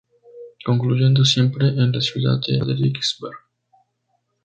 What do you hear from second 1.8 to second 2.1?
la